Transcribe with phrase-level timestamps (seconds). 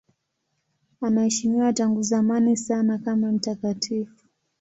[1.01, 4.23] Anaheshimiwa tangu zamani sana kama mtakatifu.